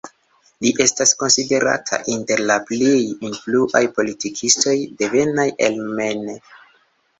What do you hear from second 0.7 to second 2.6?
estas konsiderata inter la